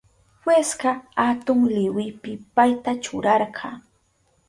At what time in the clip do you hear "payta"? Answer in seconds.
2.55-2.91